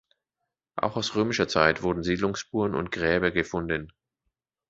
[0.77, 3.93] Auch aus Römischer Zeit wurden Siedlungsspuren und Gräber gefunden.